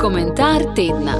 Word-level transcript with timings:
Komentar 0.00 0.62
tedna. 0.76 1.12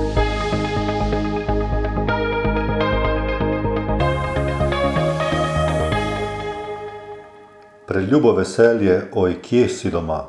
Preljubo 7.87 8.33
veselje, 8.33 9.03
oj, 9.15 9.43
kje 9.43 9.69
si 9.69 9.91
doma? 9.91 10.25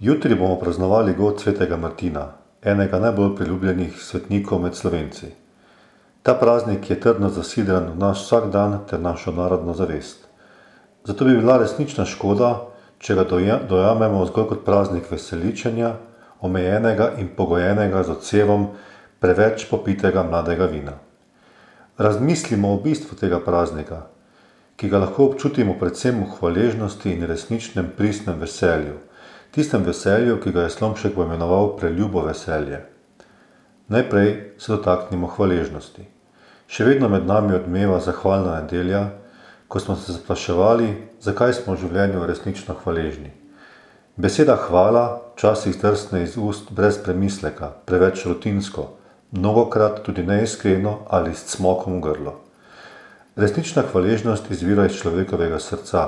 Jutri 0.00 0.34
bomo 0.34 0.58
praznovali 0.58 1.14
god 1.14 1.40
svetega 1.40 1.76
Martina, 1.76 2.32
enega 2.62 2.98
najbolj 2.98 3.36
priljubljenih 3.36 4.02
svetnikov 4.02 4.62
med 4.62 4.74
slovenci. 4.74 5.26
Ta 6.22 6.34
praznik 6.34 6.90
je 6.90 7.00
trdno 7.00 7.28
zasidran 7.28 7.92
v 7.92 7.98
naš 7.98 8.26
vsakdan 8.26 8.78
ter 8.90 9.00
našo 9.00 9.32
narodno 9.32 9.74
zavest. 9.74 10.26
Zato 11.04 11.24
bi 11.24 11.36
bila 11.36 11.58
resnična 11.58 12.04
škoda, 12.04 12.73
če 13.04 13.14
ga 13.18 13.24
dojamemo 13.68 14.22
zgolj 14.30 14.46
kot 14.48 14.64
praznik 14.64 15.10
veseličenja, 15.12 15.92
omejenega 16.40 17.10
in 17.20 17.28
pogojenega 17.36 18.02
z 18.02 18.14
odsevom 18.16 18.68
preveč 19.20 19.66
popitega 19.68 20.22
mladega 20.24 20.68
vina. 20.72 20.94
Razmislimo 21.98 22.72
o 22.72 22.78
bistvu 22.80 23.16
tega 23.20 23.42
praznika, 23.44 24.06
ki 24.80 24.88
ga 24.88 25.02
lahko 25.04 25.28
občutimo 25.28 25.76
predvsem 25.80 26.16
v 26.22 26.30
hvaležnosti 26.38 27.12
in 27.12 27.26
resničnem 27.28 27.92
pristnem 27.96 28.40
veselju, 28.40 28.96
tistem 29.54 29.84
veselju, 29.84 30.40
ki 30.40 30.52
ga 30.56 30.64
je 30.64 30.72
Slomšek 30.74 31.14
poimenoval 31.14 31.76
preljubo 31.76 32.24
veselje. 32.24 32.80
Najprej 33.88 34.32
se 34.58 34.72
dotaknimo 34.72 35.28
hvaležnosti. 35.36 36.08
Še 36.66 36.88
vedno 36.88 37.12
med 37.12 37.28
nami 37.28 37.52
odmeva 37.54 38.00
zahvalna 38.00 38.62
nedelja, 38.62 39.10
ko 39.74 39.80
smo 39.80 39.96
se 39.96 40.12
spraševali, 40.12 40.86
zakaj 41.20 41.52
smo 41.52 41.72
v 41.74 41.80
življenju 41.80 42.20
resnično 42.30 42.76
hvaležni. 42.84 43.32
Beseda 44.14 44.54
hvala 44.54 45.00
včasih 45.32 45.74
trsne 45.74 46.20
iz 46.22 46.36
ust 46.38 46.68
brez 46.70 47.00
premisleka, 47.02 47.72
preveč 47.82 48.20
rutinsko, 48.22 48.84
mnogokrat 49.34 49.96
tudi 50.06 50.22
neiskreno 50.22 50.92
ali 51.10 51.34
s 51.34 51.56
cmokom 51.56 51.96
v 51.98 52.04
grlo. 52.04 52.34
Resnična 53.34 53.82
hvaležnost 53.88 54.46
izvira 54.54 54.84
iz 54.86 55.00
človekovega 55.00 55.58
srca, 55.58 56.04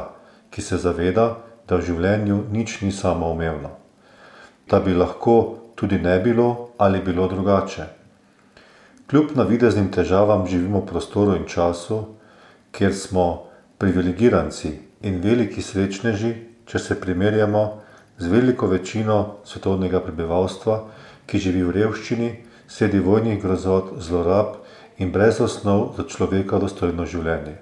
ki 0.55 0.63
se 0.63 0.79
zaveda, 0.79 1.25
da 1.67 1.81
v 1.81 1.89
življenju 1.89 2.45
nič 2.55 2.77
ni 2.87 2.93
samoumevno. 2.95 3.73
Da 4.71 4.79
bi 4.79 4.95
lahko 4.95 5.57
tudi 5.75 5.99
ne 5.99 6.21
bilo 6.23 6.69
ali 6.79 7.03
bilo 7.03 7.27
drugače. 7.27 7.89
Kljub 9.11 9.35
navideznim 9.35 9.91
težavam 9.91 10.47
živimo 10.47 10.85
v 10.85 10.93
prostoru 10.95 11.35
in 11.35 11.51
času, 11.51 12.05
kjer 12.71 12.95
smo 12.95 13.46
privilegiranci 13.79 14.73
in 15.03 15.21
veliki 15.21 15.63
srečneži, 15.63 16.35
če 16.67 16.79
se 16.79 17.01
primerjamo 17.01 17.65
z 18.19 18.31
veliko 18.33 18.67
večino 18.67 19.43
svetovnega 19.45 20.01
prebivalstva, 20.01 20.79
ki 21.27 21.39
živi 21.39 21.63
v 21.67 21.75
revščini, 21.77 22.31
sredi 22.69 22.99
vojnih 23.03 23.43
grozot, 23.43 23.97
zlorab 24.01 24.57
in 24.99 25.13
brez 25.13 25.41
osnov 25.41 25.93
za 25.97 26.07
človeka 26.09 26.59
dostojno 26.59 27.05
življenje. 27.07 27.59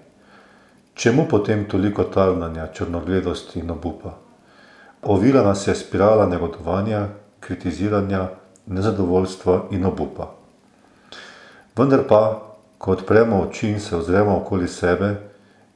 Čemu 0.94 1.26
potem 1.28 1.64
toliko 1.66 2.04
tarnanja, 2.04 2.68
črnogledosti 2.72 3.58
in 3.60 3.70
obupa? 3.74 4.14
Ovila 5.02 5.42
nas 5.42 5.66
je 5.66 5.74
spirala 5.74 6.28
negodovanja, 6.30 7.08
kritiziranja, 7.40 8.28
nezadovoljstva 8.66 9.74
in 9.74 9.84
obupa. 9.84 10.30
Vendar 11.76 12.06
pa, 12.08 12.22
ko 12.78 12.94
odpremo 12.94 13.42
oči 13.42 13.72
in 13.74 13.80
se 13.80 13.96
ozremo 13.96 14.36
okoli 14.38 14.68
sebe, 14.68 15.33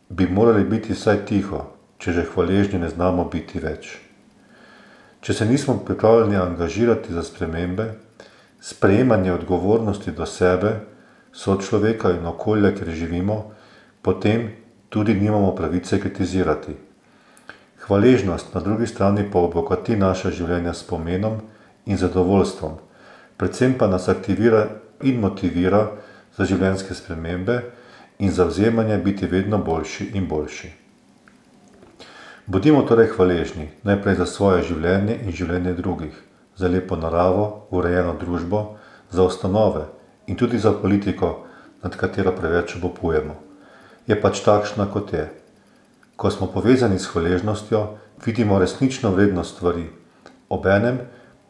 bi 0.08 0.26
morali 0.26 0.64
biti 0.64 0.92
vsaj 0.92 1.24
tiho, 1.26 1.64
če 1.98 2.12
že 2.12 2.26
hvaležni 2.34 2.78
ne 2.78 2.88
znamo 2.88 3.24
biti 3.28 3.60
več. 3.60 3.98
Če 5.20 5.34
se 5.34 5.46
nismo 5.46 5.78
pripravljeni 5.84 6.36
angažirati 6.36 7.12
za 7.12 7.22
spremembe, 7.22 7.90
sprejemanje 8.60 9.32
odgovornosti 9.32 10.12
do 10.12 10.26
sebe, 10.26 10.78
sočloveka 11.32 12.14
in 12.16 12.26
okolja, 12.26 12.72
kjer 12.74 12.90
živimo, 12.94 13.38
potem 14.02 14.48
tudi 14.88 15.14
nimamo 15.14 15.52
pravice 15.54 16.00
kritizirati. 16.00 16.76
Hvaležnost 17.84 18.54
na 18.54 18.60
drugi 18.60 18.86
strani 18.86 19.26
pa 19.32 19.38
obogati 19.38 19.96
naše 19.96 20.30
življenje 20.30 20.74
s 20.74 20.86
pomenom 20.86 21.40
in 21.86 21.96
zadovoljstvom, 21.96 22.78
predvsem 23.36 23.74
pa 23.78 23.86
nas 23.86 24.08
aktivira 24.08 24.66
in 25.02 25.20
motivira 25.20 25.90
za 26.36 26.44
življenjske 26.48 26.94
spremembe 26.94 27.60
in 28.18 28.30
zavzemanje 28.30 28.98
biti 28.98 29.26
vedno 29.26 29.58
boljši 29.58 30.10
in 30.14 30.28
boljši. 30.28 30.70
Bodimo 32.46 32.82
torej 32.82 33.06
hvaležni 33.06 33.68
najprej 33.82 34.14
za 34.14 34.26
svoje 34.26 34.62
življenje 34.62 35.18
in 35.24 35.32
življenje 35.32 35.74
drugih, 35.74 36.14
za 36.56 36.68
lepo 36.68 36.96
naravo, 36.96 37.66
urejeno 37.70 38.14
družbo, 38.20 38.78
za 39.10 39.22
ustanove 39.22 39.84
in 40.26 40.36
tudi 40.36 40.58
za 40.58 40.72
politiko, 40.72 41.44
nad 41.82 41.96
katero 41.96 42.32
preveč 42.32 42.74
obupujemo. 42.76 43.36
Je 44.06 44.16
pač 44.20 44.40
takšna, 44.42 44.88
kot 44.90 45.12
je. 45.12 45.28
Ko 46.16 46.30
smo 46.30 46.48
povezani 46.50 46.98
s 46.98 47.06
hvaležnostjo, 47.12 47.84
vidimo 48.24 48.58
resnično 48.58 49.12
vrednost 49.14 49.54
stvari, 49.56 49.84
obenem 50.48 50.98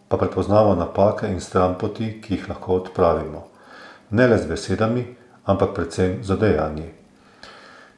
pa 0.09 0.17
prepoznamo 0.17 0.75
napake 0.75 1.31
in 1.31 1.41
stranpoti, 1.41 2.19
ki 2.21 2.35
jih 2.35 2.49
lahko 2.49 2.83
odpravimo. 2.83 3.47
Ne 4.11 4.27
le 4.27 4.39
z 4.39 4.49
besedami, 4.49 5.05
ampak 5.49 5.73
predvsem 5.75 6.21
za 6.23 6.37
dejanje. 6.37 6.93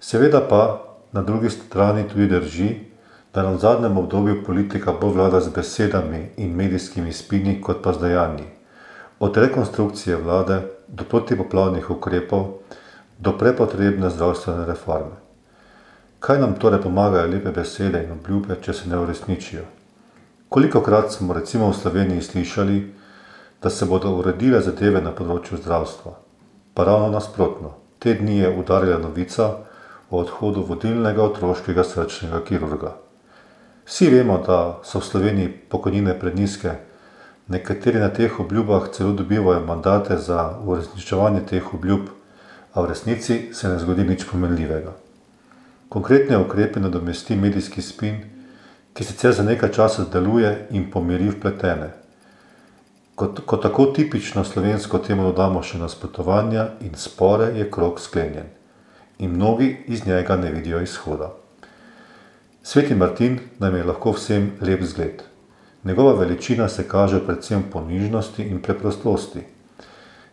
Seveda 0.01 0.41
pa 0.41 0.87
na 1.13 1.23
drugi 1.23 1.51
strani 1.51 2.07
tudi 2.09 2.31
drži, 2.31 2.71
da 3.35 3.43
nam 3.43 3.55
v 3.55 3.59
zadnjem 3.59 3.99
obdobju 3.99 4.45
politika 4.47 4.93
bolj 4.93 5.19
vlada 5.19 5.41
z 5.41 5.51
besedami 5.55 6.31
in 6.37 6.55
medijskimi 6.55 7.13
spini, 7.13 7.61
kot 7.63 7.83
pa 7.83 7.93
z 7.93 8.07
dejanji. 8.07 8.47
Od 9.21 9.37
rekonstrukcije 9.37 10.17
vlade 10.17 10.63
do 10.89 11.05
protipoplavnih 11.05 11.91
ukrepov 11.91 12.47
do 13.19 13.35
prepotrebne 13.39 14.11
zdravstvene 14.11 14.67
reforme. 14.67 15.19
Kaj 16.21 16.41
nam 16.41 16.55
torej 16.55 16.83
pomagajo 16.83 17.27
lepe 17.27 17.51
besede 17.51 18.05
in 18.05 18.13
obljube, 18.13 18.57
če 18.63 18.73
se 18.73 18.89
ne 18.89 18.99
uresničijo? 18.99 19.67
Kolikokrat 20.49 21.13
smo 21.13 21.35
recimo 21.35 21.71
v 21.71 21.77
Sloveniji 21.77 22.23
slišali, 22.23 22.81
da 23.63 23.71
se 23.71 23.87
bodo 23.87 24.11
uredile 24.17 24.61
zadeve 24.61 25.03
na 25.03 25.13
področju 25.13 25.61
zdravstva? 25.61 26.30
Pa 26.75 26.85
ravno 26.85 27.11
nasprotno, 27.11 27.75
te 27.99 28.15
dni 28.15 28.39
je 28.39 28.55
udarila 28.59 28.99
novica 28.99 29.49
o 30.11 30.21
odhodu 30.21 30.65
vodilnega 30.69 31.23
otroškega 31.23 31.85
srčnega 31.85 32.45
kirurga. 32.45 32.95
Vsi 33.87 34.11
vemo, 34.11 34.39
da 34.47 34.79
so 34.85 35.01
v 35.01 35.05
Sloveniji 35.05 35.53
pokojnine 35.69 36.19
preniske, 36.19 36.73
nekateri 37.49 37.99
na 37.99 38.09
teh 38.15 38.41
obljubah 38.41 38.89
celo 38.93 39.13
dobivajo 39.13 39.67
mandate 39.67 40.17
za 40.17 40.59
uresničevanje 40.65 41.41
teh 41.47 41.75
obljub, 41.75 42.09
a 42.73 42.81
v 42.81 42.87
resnici 42.87 43.49
se 43.53 43.69
ne 43.69 43.79
zgodi 43.79 44.05
nič 44.05 44.25
pomenljivega. 44.31 44.93
Konkretne 45.89 46.39
ukrepe 46.39 46.81
nadomesti 46.81 47.37
medijski 47.37 47.83
spin, 47.83 48.21
ki 48.95 49.05
sicer 49.05 49.33
za 49.33 49.43
nekaj 49.43 49.73
časa 49.73 50.05
deluje 50.13 50.67
in 50.71 50.91
pomiri 50.91 51.31
vpletene. 51.31 51.91
Kot, 53.21 53.41
ko 53.45 53.57
tako 53.57 53.85
tipično 53.87 54.45
slovensko 54.49 54.99
temu 55.05 55.27
dodamo 55.27 55.61
še 55.61 55.77
nasprotovanja 55.77 56.63
in 56.81 56.95
spore, 56.97 57.51
je 57.53 57.67
krok 57.69 57.99
sklenjen. 58.01 58.47
In 59.19 59.35
mnogi 59.35 59.67
iz 59.93 60.07
njega 60.07 60.39
ne 60.41 60.49
vidijo 60.55 60.81
izhoda. 60.81 61.29
Sveti 62.63 62.97
Martin 62.97 63.37
nam 63.59 63.77
je 63.77 63.85
lahko 63.85 64.15
vsem 64.17 64.47
lep 64.65 64.87
zgled. 64.89 65.21
Njegova 65.85 66.15
veličina 66.17 66.69
se 66.69 66.87
kaže 66.89 67.21
predvsem 67.27 67.67
po 67.73 67.85
nižnosti 67.85 68.43
in 68.43 68.63
preprostosti. 68.65 69.45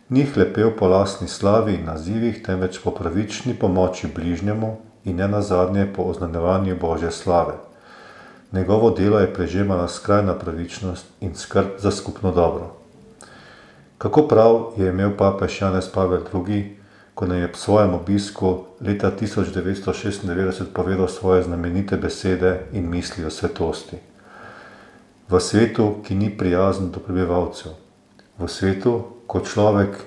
Ni 0.08 0.24
hlepel 0.24 0.72
po 0.78 0.88
lastni 0.88 1.28
slavi 1.28 1.74
in 1.74 1.84
nazivih, 1.92 2.40
temveč 2.42 2.80
po 2.84 2.96
pravični 2.96 3.52
pomoči 3.54 4.08
bližnjemu 4.14 4.76
in 5.04 5.20
ne 5.20 5.28
nazadnje 5.28 5.90
po 5.92 6.08
oznanjevanju 6.08 6.80
Božje 6.80 7.10
slave. 7.10 7.60
Njegovo 8.52 8.90
delo 8.90 9.18
je 9.18 9.34
prežemala 9.34 9.88
skrajna 9.88 10.34
pravičnost 10.34 11.06
in 11.20 11.34
skrb 11.34 11.66
za 11.78 11.90
skupno 11.90 12.32
dobro. 12.32 12.72
Kako 13.98 14.22
prav 14.28 14.72
je 14.76 14.88
imel 14.88 15.16
papež 15.16 15.62
Janez 15.62 15.88
Pavel 15.92 16.20
II., 16.34 16.78
ko 17.14 17.26
nam 17.26 17.38
je 17.38 17.52
po 17.52 17.58
svojem 17.58 17.94
obisku 17.94 18.64
leta 18.80 19.10
1996 19.20 20.64
povedal 20.72 21.08
svoje 21.08 21.42
znamenite 21.42 21.96
besede 21.96 22.60
in 22.72 22.88
misli 22.90 23.24
o 23.24 23.30
svetosti. 23.30 23.96
V 25.28 25.40
svetu, 25.40 25.96
ki 26.06 26.14
ni 26.14 26.30
prijazen 26.30 26.90
do 26.90 27.00
prebivalcev, 27.00 27.72
v 28.38 28.48
svetu, 28.48 29.02
ko 29.26 29.40
človek 29.40 29.98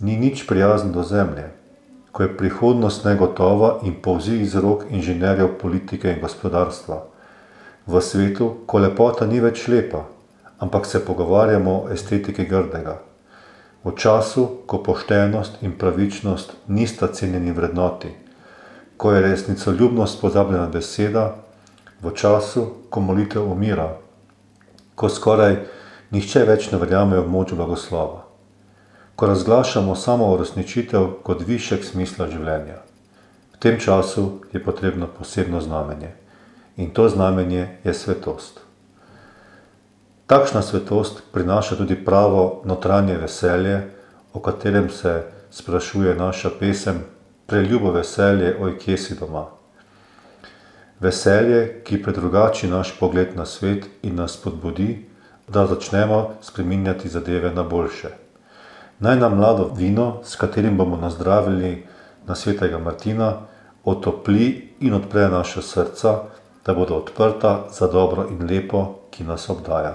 ni 0.00 0.16
nič 0.16 0.42
prijazen 0.46 0.92
do 0.92 1.02
zemlje, 1.02 1.46
ko 2.12 2.22
je 2.22 2.36
prihodnost 2.36 3.04
negotova 3.04 3.78
in 3.86 3.94
povzi 4.02 4.42
iz 4.42 4.56
rok 4.58 4.84
inženirjev 4.90 5.56
politike 5.62 6.10
in 6.12 6.20
gospodarstva, 6.20 7.11
v 7.86 8.00
svetu, 8.00 8.64
ko 8.66 8.78
lepota 8.78 9.26
ni 9.26 9.40
več 9.40 9.68
lepa, 9.68 10.06
ampak 10.58 10.86
se 10.86 11.04
pogovarjamo 11.04 11.78
o 11.82 11.88
estetiki 11.90 12.44
grdega 12.44 13.00
v 13.84 13.92
času, 13.98 14.62
ko 14.66 14.78
poštenost 14.78 15.62
in 15.62 15.74
pravičnost 15.78 16.52
nista 16.68 17.06
cenjeni 17.06 17.52
vrednoti, 17.52 18.08
ko 18.96 19.12
je 19.12 19.22
resnicoljubnost 19.22 20.20
pozabljena 20.20 20.66
beseda, 20.66 21.34
v 22.02 22.14
času, 22.14 22.66
ko 22.90 23.00
molitev 23.00 23.50
umira, 23.50 23.96
ko 24.94 25.08
skoraj 25.08 25.56
nihče 26.10 26.44
več 26.46 26.70
ne 26.70 26.78
verjame 26.78 27.18
v 27.18 27.26
moč 27.26 27.54
blagoslova, 27.58 28.22
ko 29.16 29.26
razglašamo 29.26 29.96
samo 29.96 30.30
uresničitev 30.34 31.22
kot 31.26 31.42
višek 31.46 31.84
smisla 31.84 32.30
življenja. 32.30 32.82
V 33.54 33.58
tem 33.62 33.78
času 33.78 34.42
je 34.52 34.62
potrebno 34.62 35.06
posebno 35.06 35.60
znamenje 35.60 36.21
in 36.76 36.90
to 36.90 37.08
znamenje 37.08 37.78
je 37.84 37.94
svetost. 37.94 38.60
Takšna 40.26 40.62
svetost 40.62 41.22
prinaša 41.32 41.76
tudi 41.76 42.04
pravo 42.04 42.62
notranje 42.64 43.16
veselje, 43.16 43.90
o 44.32 44.40
katerem 44.40 44.90
se 44.90 45.22
sprašuje 45.50 46.14
naša 46.14 46.50
pesem 46.60 47.04
Preljubo 47.46 47.90
veselje, 47.90 48.56
oj 48.60 48.78
kje 48.78 48.96
si 48.98 49.14
doma. 49.14 49.44
Veselje, 51.00 51.82
ki 51.84 52.02
predrugači 52.02 52.68
naš 52.70 52.94
pogled 53.00 53.36
na 53.36 53.44
svet 53.44 53.84
in 54.02 54.14
nas 54.16 54.38
spodbudi, 54.38 55.04
da 55.48 55.66
začnemo 55.66 56.30
spreminjati 56.40 57.08
zadeve 57.08 57.50
na 57.52 57.62
boljše. 57.62 58.08
Naj 58.98 59.16
nam 59.16 59.36
mlado 59.36 59.70
vino, 59.76 60.20
s 60.24 60.36
katerim 60.36 60.76
bomo 60.76 60.96
nazdravili 60.96 61.86
na 62.26 62.34
svetega 62.34 62.78
Martina, 62.78 63.32
otopli 63.84 64.74
in 64.80 64.94
odpre 64.94 65.28
naša 65.28 65.62
srca, 65.62 66.18
da 66.66 66.74
bodo 66.74 66.94
odprta 66.94 67.64
za 67.70 67.86
dobro 67.86 68.26
in 68.30 68.46
lepo, 68.46 68.94
ki 69.10 69.24
nas 69.24 69.50
obdaja. 69.50 69.94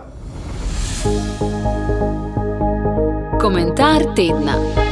Komentar 3.41 4.01
tedna. 4.15 4.86